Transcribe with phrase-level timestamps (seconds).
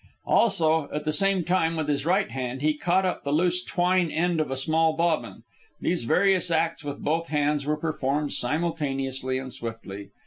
[0.25, 4.09] Also, at the same time, with his right hand, he caught up the loose twine
[4.09, 5.43] end of a small bobbin.
[5.79, 10.09] These various acts with both hands were performed simultaneously and swiftly.